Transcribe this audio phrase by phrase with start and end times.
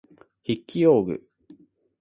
[0.47, 1.29] 筆記用具